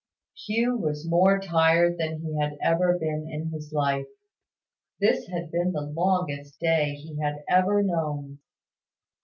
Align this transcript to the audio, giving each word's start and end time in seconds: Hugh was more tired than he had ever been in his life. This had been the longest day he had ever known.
Hugh 0.35 0.77
was 0.77 1.07
more 1.07 1.39
tired 1.39 1.99
than 1.99 2.21
he 2.23 2.35
had 2.41 2.57
ever 2.59 2.97
been 2.97 3.27
in 3.29 3.51
his 3.51 3.71
life. 3.71 4.07
This 4.99 5.27
had 5.27 5.51
been 5.51 5.73
the 5.73 5.81
longest 5.81 6.59
day 6.59 6.95
he 6.95 7.19
had 7.21 7.43
ever 7.47 7.83
known. 7.83 8.39